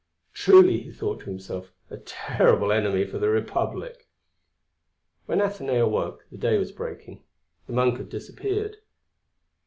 "Truly," 0.33 0.79
he 0.79 0.91
thought 0.91 1.19
to 1.19 1.25
himself, 1.27 1.73
"a 1.91 1.97
terrible 1.97 2.71
enemy 2.71 3.05
for 3.05 3.19
the 3.19 3.29
Republic!" 3.29 4.09
When 5.27 5.37
Athenaïs 5.37 5.83
awoke, 5.83 6.25
the 6.31 6.39
day 6.39 6.57
was 6.57 6.71
breaking. 6.71 7.21
The 7.67 7.73
Monk 7.73 7.97
had 7.99 8.09
disappeared. 8.09 8.77